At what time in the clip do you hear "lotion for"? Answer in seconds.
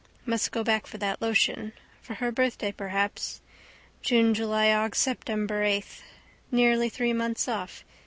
1.21-2.15